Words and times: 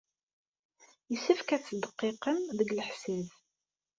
Yessefk 1.11 1.49
ad 1.55 1.63
tettdeqqiqem 1.63 2.39
deg 2.57 2.69
leḥsab. 2.77 3.27